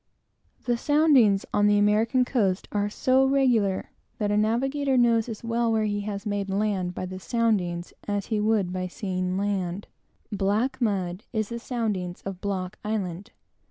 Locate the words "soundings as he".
7.19-8.39